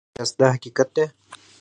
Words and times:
په 0.03 0.07
خټه 0.07 0.13
کې 0.13 0.19
پټ 0.19 0.21
یاست 0.23 0.35
دا 0.39 0.47
حقیقت 0.55 0.89
دی. 0.95 1.05